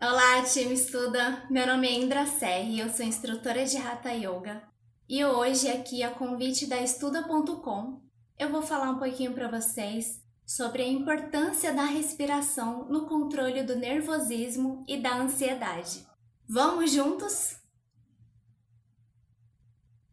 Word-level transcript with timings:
Olá, 0.00 0.44
time 0.44 0.74
estuda! 0.74 1.44
Meu 1.50 1.66
nome 1.66 1.88
é 1.88 1.92
Indra 1.92 2.24
Serri, 2.24 2.78
eu 2.78 2.88
sou 2.88 3.04
instrutora 3.04 3.64
de 3.64 3.76
Hatha 3.76 4.12
Yoga 4.12 4.62
e 5.08 5.24
hoje, 5.24 5.68
aqui 5.68 6.04
a 6.04 6.10
convite 6.12 6.68
da 6.68 6.80
Estuda.com, 6.80 8.00
eu 8.38 8.48
vou 8.48 8.62
falar 8.62 8.92
um 8.92 8.98
pouquinho 9.00 9.34
para 9.34 9.50
vocês 9.50 10.22
sobre 10.46 10.82
a 10.82 10.86
importância 10.86 11.72
da 11.72 11.82
respiração 11.82 12.84
no 12.84 13.06
controle 13.06 13.64
do 13.64 13.74
nervosismo 13.74 14.84
e 14.86 14.98
da 14.98 15.16
ansiedade. 15.16 16.06
Vamos 16.48 16.92
juntos? 16.92 17.56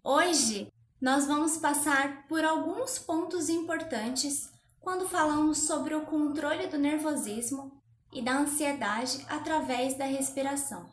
Hoje 0.04 0.68
nós 1.00 1.28
vamos 1.28 1.58
passar 1.58 2.26
por 2.28 2.44
alguns 2.44 2.98
pontos 2.98 3.50
importantes 3.50 4.52
quando 4.80 5.08
falamos 5.08 5.60
sobre 5.60 5.94
o 5.94 6.08
controle 6.08 6.66
do 6.66 6.80
nervosismo 6.80 7.75
e 8.16 8.22
da 8.22 8.38
ansiedade 8.38 9.26
através 9.28 9.96
da 9.98 10.06
respiração. 10.06 10.90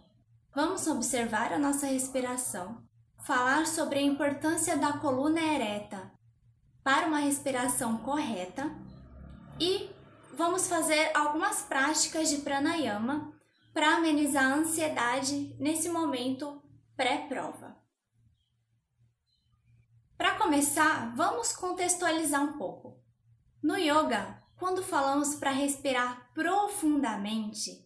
Vamos 0.52 0.86
observar 0.88 1.52
a 1.52 1.58
nossa 1.58 1.86
respiração, 1.86 2.82
falar 3.24 3.64
sobre 3.66 4.00
a 4.00 4.02
importância 4.02 4.76
da 4.76 4.94
coluna 4.94 5.40
ereta 5.40 6.10
para 6.82 7.06
uma 7.06 7.20
respiração 7.20 7.98
correta 7.98 8.68
e 9.60 9.88
vamos 10.34 10.66
fazer 10.66 11.16
algumas 11.16 11.62
práticas 11.62 12.28
de 12.28 12.38
pranayama 12.38 13.32
para 13.72 13.96
amenizar 13.96 14.50
a 14.50 14.56
ansiedade 14.56 15.56
nesse 15.60 15.88
momento 15.88 16.60
pré-prova. 16.96 17.80
Para 20.18 20.34
começar, 20.34 21.14
vamos 21.14 21.52
contextualizar 21.52 22.42
um 22.42 22.58
pouco. 22.58 23.00
No 23.62 23.76
yoga, 23.76 24.41
quando 24.62 24.80
falamos 24.80 25.34
para 25.34 25.50
respirar 25.50 26.30
profundamente, 26.32 27.84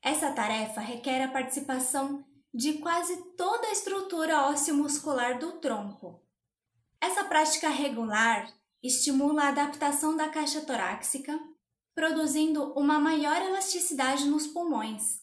essa 0.00 0.30
tarefa 0.30 0.80
requer 0.80 1.24
a 1.24 1.32
participação 1.32 2.24
de 2.54 2.74
quase 2.74 3.34
toda 3.36 3.66
a 3.66 3.72
estrutura 3.72 4.46
ósseo-muscular 4.46 5.40
do 5.40 5.58
tronco. 5.58 6.24
Essa 7.00 7.24
prática 7.24 7.68
regular 7.68 8.48
estimula 8.80 9.42
a 9.42 9.48
adaptação 9.48 10.16
da 10.16 10.28
caixa 10.28 10.60
torácica, 10.60 11.36
produzindo 11.96 12.72
uma 12.74 13.00
maior 13.00 13.42
elasticidade 13.42 14.24
nos 14.26 14.46
pulmões 14.46 15.20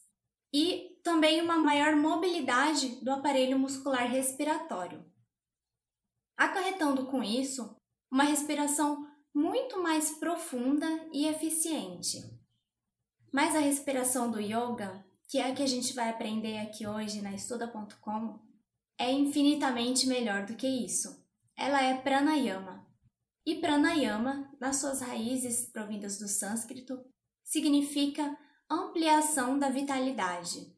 e 0.54 1.00
também 1.02 1.42
uma 1.42 1.58
maior 1.58 1.96
mobilidade 1.96 3.02
do 3.02 3.12
aparelho 3.12 3.58
muscular 3.58 4.12
respiratório, 4.12 5.06
acarretando 6.36 7.06
com 7.06 7.24
isso 7.24 7.78
uma 8.12 8.26
respiração 8.26 9.15
muito 9.36 9.84
mais 9.84 10.12
profunda 10.12 10.88
e 11.12 11.28
eficiente. 11.28 12.24
Mas 13.34 13.54
a 13.54 13.60
respiração 13.60 14.32
do 14.32 14.40
yoga, 14.40 15.06
que 15.28 15.38
é 15.38 15.52
a 15.52 15.54
que 15.54 15.62
a 15.62 15.68
gente 15.68 15.94
vai 15.94 16.10
aprender 16.10 16.58
aqui 16.60 16.88
hoje 16.88 17.22
na 17.22 17.34
estuda.com, 17.34 18.40
é 18.98 19.12
infinitamente 19.12 20.08
melhor 20.08 20.46
do 20.46 20.56
que 20.56 20.66
isso. 20.66 21.22
Ela 21.58 21.84
é 21.84 21.98
pranayama. 21.98 22.88
E 23.46 23.56
pranayama, 23.56 24.50
nas 24.58 24.78
suas 24.78 25.02
raízes 25.02 25.70
provindas 25.70 26.18
do 26.18 26.30
sânscrito, 26.30 27.04
significa 27.44 28.38
ampliação 28.70 29.60
da 29.60 29.70
vitalidade. 29.70 30.74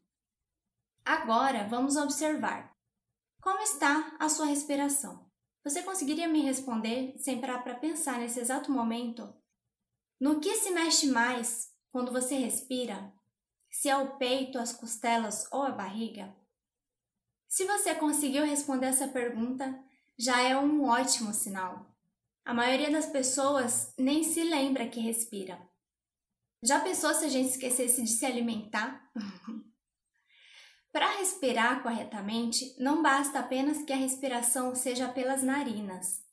Agora 1.05 1.67
vamos 1.67 1.95
observar 1.95 2.75
como 3.39 3.59
está 3.59 4.17
a 4.19 4.27
sua 4.27 4.47
respiração. 4.47 5.26
Você 5.67 5.83
conseguiria 5.83 6.29
me 6.29 6.39
responder 6.39 7.13
sem 7.17 7.41
parar 7.41 7.61
para 7.61 7.75
pensar 7.75 8.19
nesse 8.19 8.39
exato 8.39 8.71
momento? 8.71 9.35
No 10.17 10.39
que 10.39 10.55
se 10.55 10.71
mexe 10.71 11.07
mais 11.07 11.73
quando 11.91 12.09
você 12.09 12.35
respira? 12.35 13.11
Se 13.69 13.89
é 13.89 13.97
o 13.97 14.15
peito, 14.15 14.57
as 14.57 14.71
costelas 14.71 15.45
ou 15.51 15.63
a 15.63 15.71
barriga? 15.71 16.33
Se 17.49 17.65
você 17.65 17.93
conseguiu 17.93 18.45
responder 18.45 18.85
essa 18.85 19.09
pergunta, 19.09 19.77
já 20.17 20.41
é 20.41 20.57
um 20.57 20.85
ótimo 20.85 21.33
sinal. 21.33 21.93
A 22.45 22.53
maioria 22.53 22.89
das 22.89 23.07
pessoas 23.07 23.93
nem 23.97 24.23
se 24.23 24.45
lembra 24.45 24.87
que 24.87 25.01
respira. 25.01 25.59
Já 26.63 26.79
pensou 26.79 27.13
se 27.13 27.25
a 27.25 27.29
gente 27.29 27.49
esquecesse 27.49 28.01
de 28.01 28.11
se 28.11 28.25
alimentar? 28.25 29.11
Para 30.97 31.19
respirar 31.19 31.83
corretamente, 31.83 32.75
não 32.79 33.03
basta 33.03 33.37
apenas 33.37 33.83
que 33.83 33.93
a 33.93 33.95
respiração 33.95 34.73
seja 34.73 35.07
pelas 35.07 35.43
narinas. 35.43 36.23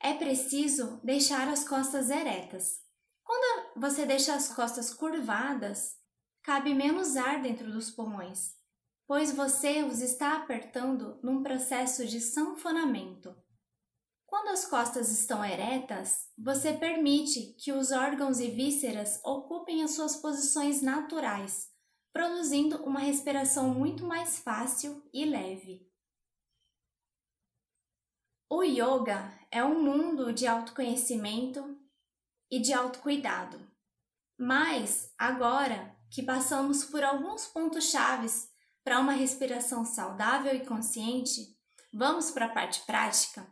É 0.00 0.14
preciso 0.14 1.00
deixar 1.02 1.48
as 1.48 1.68
costas 1.68 2.08
eretas. 2.08 2.80
Quando 3.24 3.80
você 3.80 4.06
deixa 4.06 4.32
as 4.32 4.54
costas 4.54 4.94
curvadas, 4.94 5.96
cabe 6.40 6.72
menos 6.72 7.16
ar 7.16 7.42
dentro 7.42 7.68
dos 7.72 7.90
pulmões, 7.90 8.52
pois 9.08 9.32
você 9.32 9.82
os 9.82 10.00
está 10.00 10.36
apertando 10.36 11.18
num 11.20 11.42
processo 11.42 12.06
de 12.06 12.20
sanfonamento. 12.20 13.34
Quando 14.24 14.50
as 14.50 14.64
costas 14.64 15.10
estão 15.10 15.44
eretas, 15.44 16.28
você 16.38 16.72
permite 16.72 17.56
que 17.58 17.72
os 17.72 17.90
órgãos 17.90 18.38
e 18.38 18.52
vísceras 18.52 19.20
ocupem 19.24 19.82
as 19.82 19.96
suas 19.96 20.14
posições 20.14 20.80
naturais 20.80 21.71
produzindo 22.12 22.76
uma 22.84 23.00
respiração 23.00 23.68
muito 23.70 24.04
mais 24.04 24.38
fácil 24.38 25.02
e 25.12 25.24
leve. 25.24 25.90
O 28.50 28.62
yoga 28.62 29.32
é 29.50 29.64
um 29.64 29.82
mundo 29.82 30.32
de 30.32 30.46
autoconhecimento 30.46 31.78
e 32.50 32.60
de 32.60 32.72
autocuidado. 32.74 33.66
Mas 34.38 35.12
agora 35.16 35.96
que 36.10 36.22
passamos 36.22 36.84
por 36.84 37.02
alguns 37.02 37.46
pontos 37.46 37.90
chaves 37.90 38.52
para 38.84 39.00
uma 39.00 39.12
respiração 39.12 39.84
saudável 39.86 40.54
e 40.54 40.66
consciente, 40.66 41.56
vamos 41.92 42.30
para 42.30 42.46
a 42.46 42.52
parte 42.52 42.84
prática? 42.84 43.46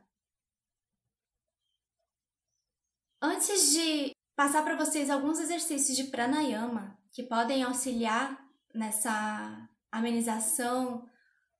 Antes 3.23 3.71
de 3.71 4.15
passar 4.37 4.63
para 4.63 4.77
vocês 4.77 5.09
alguns 5.09 5.39
exercícios 5.39 5.97
de 5.97 6.05
pranayama 6.05 6.99
que 7.13 7.23
podem 7.23 7.63
auxiliar 7.63 8.50
nessa 8.75 9.69
amenização 9.91 11.09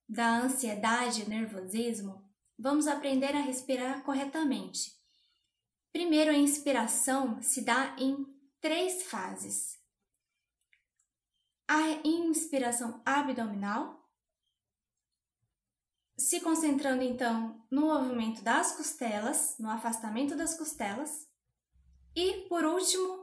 da 0.07 0.39
ansiedade 0.39 1.21
e 1.21 1.29
nervosismo, 1.29 2.29
vamos 2.57 2.87
aprender 2.87 3.35
a 3.35 3.41
respirar 3.41 4.03
corretamente. 4.03 4.91
Primeiro, 5.91 6.31
a 6.31 6.37
inspiração 6.37 7.41
se 7.41 7.61
dá 7.61 7.95
em 7.97 8.25
três 8.59 9.03
fases. 9.03 9.79
A 11.67 11.81
inspiração 12.05 13.01
abdominal, 13.05 14.09
se 16.17 16.39
concentrando 16.41 17.03
então 17.03 17.65
no 17.71 17.81
movimento 17.81 18.43
das 18.43 18.75
costelas, 18.75 19.55
no 19.57 19.69
afastamento 19.69 20.35
das 20.35 20.53
costelas, 20.55 21.27
e 22.15 22.47
por 22.49 22.65
último, 22.65 23.20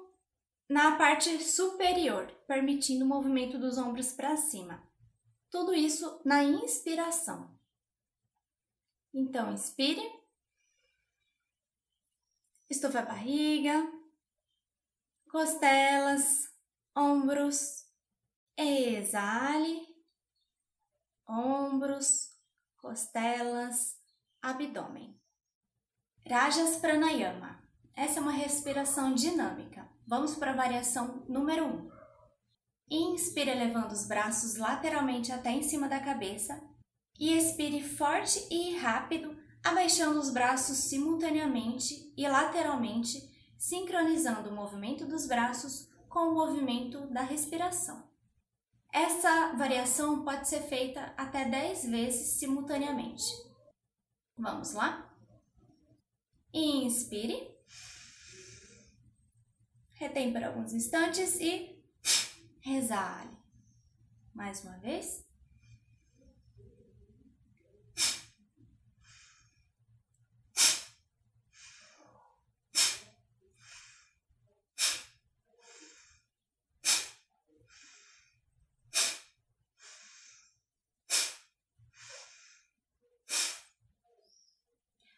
na 0.69 0.99
parte 0.99 1.43
superior, 1.43 2.27
permitindo 2.47 3.05
o 3.05 3.09
movimento 3.09 3.59
dos 3.59 3.79
ombros 3.79 4.13
para 4.13 4.37
cima. 4.37 4.87
Tudo 5.51 5.75
isso 5.75 6.21
na 6.25 6.45
inspiração. 6.45 7.59
Então, 9.15 9.53
inspire. 9.53 10.03
Estufa 12.69 12.99
a 12.99 13.07
barriga, 13.07 13.91
costelas, 15.31 16.53
ombros. 16.95 17.87
Exale. 18.57 19.87
Ombros, 21.27 22.35
costelas, 22.77 23.99
abdômen. 24.43 25.19
Rajas 26.27 26.77
Pranayama. 26.77 27.68
Essa 27.99 28.21
é 28.21 28.23
uma 28.23 28.31
respiração 28.31 29.13
dinâmica. 29.13 29.91
Vamos 30.07 30.37
para 30.37 30.53
a 30.53 30.57
variação 30.57 31.25
número 31.29 31.65
1. 31.65 31.69
Um. 31.69 31.91
Inspire 32.89 33.51
elevando 33.51 33.93
os 33.93 34.07
braços 34.07 34.57
lateralmente 34.57 35.33
até 35.33 35.51
em 35.51 35.65
cima 35.65 35.89
da 35.89 35.99
cabeça 35.99 36.63
e 37.19 37.37
expire 37.37 37.83
forte 37.83 38.47
e 38.53 38.77
rápido, 38.77 39.37
abaixando 39.65 40.21
os 40.21 40.31
braços 40.31 40.77
simultaneamente 40.77 42.15
e 42.17 42.29
lateralmente, 42.29 43.19
sincronizando 43.59 44.51
o 44.51 44.55
movimento 44.55 45.05
dos 45.05 45.27
braços 45.27 45.89
com 46.09 46.21
o 46.21 46.35
movimento 46.35 47.13
da 47.13 47.23
respiração. 47.23 48.09
Essa 48.93 49.57
variação 49.57 50.25
pode 50.25 50.47
ser 50.47 50.61
feita 50.61 51.13
até 51.17 51.45
10 51.45 51.87
vezes 51.87 52.39
simultaneamente. 52.39 53.25
Vamos 54.39 54.73
lá? 54.73 55.13
Inspire 56.55 57.58
retém 59.99 60.33
por 60.33 60.43
alguns 60.43 60.73
instantes 60.73 61.41
e 61.41 61.77
exale. 62.65 63.37
Mais 64.33 64.63
uma 64.63 64.79
vez. 64.79 65.27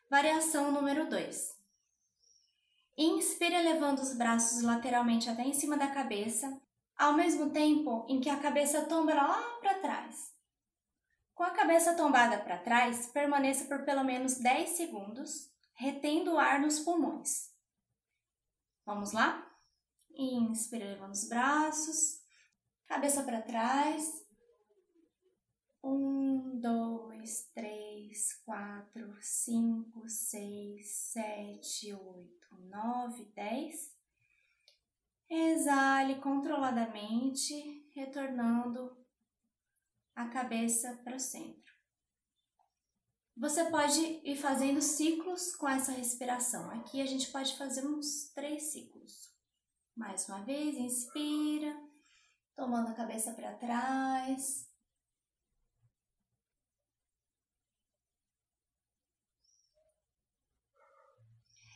Variação 0.09 0.73
número 0.73 1.09
dois. 1.09 1.60
Inspire 3.03 3.63
levando 3.63 4.01
os 4.01 4.13
braços 4.13 4.61
lateralmente 4.61 5.31
até 5.31 5.41
em 5.43 5.55
cima 5.55 5.75
da 5.79 5.89
cabeça, 5.89 6.61
ao 6.95 7.15
mesmo 7.15 7.49
tempo 7.49 8.05
em 8.07 8.21
que 8.21 8.29
a 8.29 8.39
cabeça 8.39 8.85
tomba 8.85 9.15
lá 9.15 9.41
para 9.59 9.79
trás. 9.79 10.35
Com 11.35 11.43
a 11.43 11.51
cabeça 11.51 11.97
tombada 11.97 12.39
para 12.41 12.59
trás, 12.59 13.07
permaneça 13.07 13.65
por 13.65 13.87
pelo 13.87 14.05
menos 14.05 14.35
10 14.35 14.69
segundos, 14.69 15.51
retendo 15.73 16.35
o 16.35 16.39
ar 16.39 16.61
nos 16.61 16.79
pulmões. 16.81 17.51
Vamos 18.85 19.13
lá? 19.13 19.51
Inspire 20.11 20.85
levando 20.85 21.15
os 21.15 21.27
braços, 21.27 22.21
cabeça 22.87 23.23
para 23.23 23.41
trás. 23.41 24.27
Um, 25.83 26.61
dois, 26.61 27.51
três, 27.55 28.35
quatro, 28.45 29.17
cinco, 29.21 30.09
seis, 30.09 30.95
sete, 31.13 31.93
oito, 31.93 32.57
nove, 32.69 33.25
dez. 33.35 33.95
Exale 35.29 36.17
controladamente, 36.17 37.89
retornando 37.95 38.97
a 40.15 40.29
cabeça 40.29 41.01
para 41.05 41.17
o 41.17 41.21
centro. 41.21 41.73
Você 43.37 43.65
pode 43.71 44.01
ir 44.23 44.37
fazendo 44.37 44.83
ciclos 44.83 45.57
com 45.57 45.67
essa 45.67 45.93
respiração. 45.93 46.71
Aqui 46.73 47.01
a 47.01 47.07
gente 47.07 47.31
pode 47.33 47.57
fazer 47.57 47.87
uns 47.87 48.31
três 48.35 48.65
ciclos. 48.65 49.31
Mais 49.97 50.29
uma 50.29 50.43
vez, 50.45 50.77
inspira, 50.77 51.75
tomando 52.55 52.89
a 52.89 52.95
cabeça 52.95 53.33
para 53.33 53.55
trás. 53.55 54.70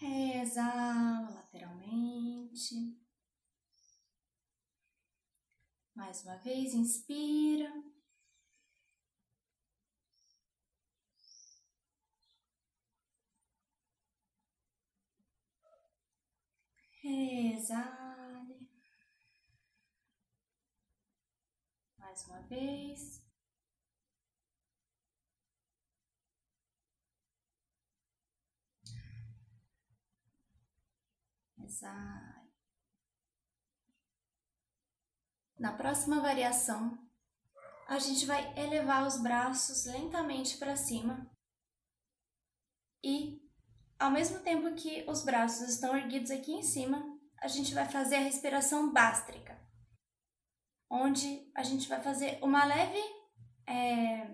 Exala 0.06 1.30
lateralmente. 1.30 2.94
Mais 5.94 6.22
uma 6.24 6.36
vez, 6.36 6.74
inspira. 6.74 7.72
Exale. 17.04 18.56
Mais 21.98 22.24
uma 22.26 22.40
vez. 22.42 23.22
Na 35.58 35.72
próxima 35.72 36.20
variação, 36.20 36.98
a 37.86 37.98
gente 37.98 38.26
vai 38.26 38.52
elevar 38.58 39.06
os 39.06 39.20
braços 39.20 39.84
lentamente 39.86 40.56
para 40.56 40.76
cima 40.76 41.30
e 43.02 43.44
ao 43.98 44.10
mesmo 44.10 44.40
tempo 44.40 44.74
que 44.74 45.04
os 45.08 45.24
braços 45.24 45.68
estão 45.68 45.96
erguidos 45.96 46.30
aqui 46.30 46.52
em 46.52 46.62
cima, 46.62 47.02
a 47.40 47.48
gente 47.48 47.74
vai 47.74 47.86
fazer 47.86 48.16
a 48.16 48.20
respiração 48.20 48.92
bástrica, 48.92 49.60
onde 50.90 51.50
a 51.54 51.62
gente 51.62 51.88
vai 51.88 52.02
fazer 52.02 52.38
uma 52.42 52.64
leve, 52.64 52.98
é, 53.66 54.26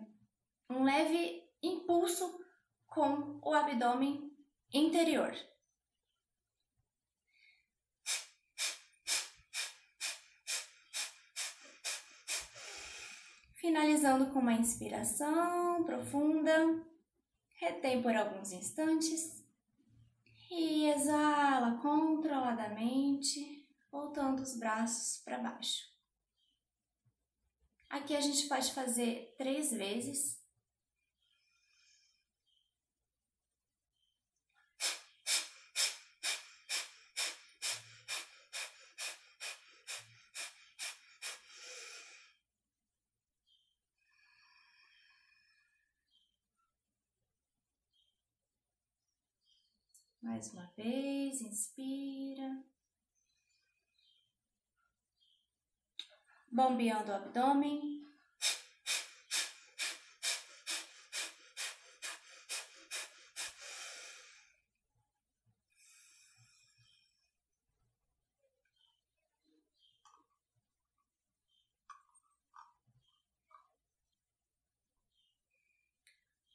um 0.70 0.82
leve 0.82 1.42
impulso 1.62 2.38
com 2.86 3.40
o 3.42 3.52
abdômen 3.52 4.32
interior. 4.72 5.34
Finalizando 13.60 14.32
com 14.32 14.38
uma 14.38 14.54
inspiração 14.54 15.84
profunda, 15.84 16.82
retém 17.56 18.00
por 18.00 18.16
alguns 18.16 18.52
instantes 18.52 19.44
e 20.50 20.86
exala 20.86 21.76
controladamente, 21.82 23.68
voltando 23.92 24.40
os 24.40 24.56
braços 24.56 25.22
para 25.22 25.36
baixo. 25.40 25.84
Aqui 27.90 28.16
a 28.16 28.20
gente 28.22 28.48
pode 28.48 28.72
fazer 28.72 29.34
três 29.36 29.70
vezes. 29.70 30.39
Mais 50.30 50.52
uma 50.52 50.64
vez, 50.76 51.42
inspira. 51.42 52.62
Bombeando 56.52 57.10
o 57.10 57.14
abdômen. 57.16 58.06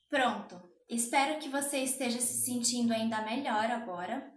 Pronto. 0.10 0.65
Espero 0.96 1.40
que 1.40 1.50
você 1.50 1.80
esteja 1.80 2.22
se 2.22 2.46
sentindo 2.46 2.94
ainda 2.94 3.22
melhor 3.22 3.70
agora, 3.70 4.34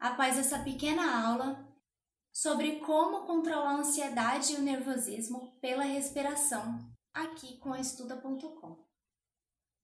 após 0.00 0.38
essa 0.38 0.58
pequena 0.60 1.22
aula 1.22 1.68
sobre 2.32 2.76
como 2.80 3.26
controlar 3.26 3.72
a 3.72 3.76
ansiedade 3.80 4.54
e 4.54 4.56
o 4.56 4.62
nervosismo 4.62 5.58
pela 5.60 5.82
respiração, 5.82 6.78
aqui 7.12 7.58
com 7.58 7.74
a 7.74 7.80
estuda.com. 7.80 8.82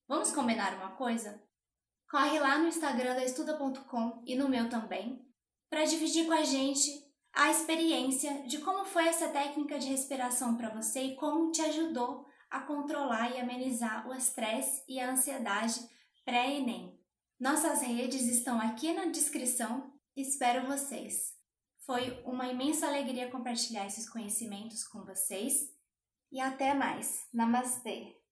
Vamos 0.08 0.32
combinar 0.32 0.72
uma 0.76 0.92
coisa? 0.92 1.42
Corre 2.10 2.38
lá 2.38 2.56
no 2.56 2.68
Instagram 2.68 3.16
da 3.16 3.24
estuda.com 3.24 4.22
e 4.26 4.34
no 4.34 4.48
meu 4.48 4.70
também, 4.70 5.30
para 5.68 5.84
dividir 5.84 6.26
com 6.26 6.32
a 6.32 6.42
gente 6.42 6.90
a 7.34 7.50
experiência 7.50 8.44
de 8.44 8.62
como 8.62 8.86
foi 8.86 9.08
essa 9.08 9.28
técnica 9.28 9.78
de 9.78 9.88
respiração 9.88 10.56
para 10.56 10.70
você 10.70 11.02
e 11.02 11.16
como 11.16 11.52
te 11.52 11.60
ajudou 11.60 12.24
a 12.48 12.60
controlar 12.60 13.30
e 13.36 13.38
amenizar 13.38 14.08
o 14.08 14.14
estresse 14.14 14.82
e 14.88 14.98
a 14.98 15.10
ansiedade 15.10 15.92
pré-ENEM. 16.24 16.98
Nossas 17.38 17.82
redes 17.82 18.22
estão 18.26 18.60
aqui 18.60 18.92
na 18.92 19.06
descrição. 19.06 19.92
Espero 20.16 20.66
vocês. 20.66 21.34
Foi 21.80 22.22
uma 22.24 22.48
imensa 22.48 22.86
alegria 22.86 23.30
compartilhar 23.30 23.86
esses 23.86 24.08
conhecimentos 24.08 24.86
com 24.86 25.04
vocês 25.04 25.70
e 26.32 26.40
até 26.40 26.72
mais. 26.72 27.28
Namastê! 27.32 28.23